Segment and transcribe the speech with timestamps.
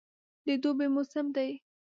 [0.45, 1.49] د دوبي موسم دی.